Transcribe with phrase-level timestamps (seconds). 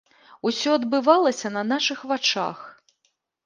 [0.51, 2.67] Усё адбывалася на нашых вачах.